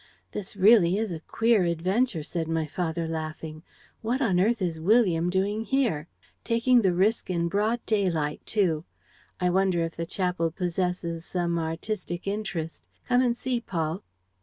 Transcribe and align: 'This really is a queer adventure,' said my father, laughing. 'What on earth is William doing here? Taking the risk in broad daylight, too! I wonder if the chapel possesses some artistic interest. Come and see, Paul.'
'This 0.31 0.55
really 0.55 0.97
is 0.97 1.11
a 1.11 1.19
queer 1.19 1.63
adventure,' 1.65 2.23
said 2.23 2.47
my 2.47 2.65
father, 2.65 3.07
laughing. 3.07 3.61
'What 4.01 4.19
on 4.19 4.39
earth 4.39 4.59
is 4.59 4.79
William 4.79 5.29
doing 5.29 5.63
here? 5.63 6.07
Taking 6.43 6.81
the 6.81 6.91
risk 6.95 7.29
in 7.29 7.47
broad 7.47 7.85
daylight, 7.85 8.41
too! 8.43 8.83
I 9.39 9.51
wonder 9.51 9.83
if 9.83 9.95
the 9.95 10.07
chapel 10.07 10.49
possesses 10.49 11.23
some 11.23 11.59
artistic 11.59 12.25
interest. 12.25 12.83
Come 13.07 13.21
and 13.21 13.37
see, 13.37 13.61
Paul.' 13.61 14.01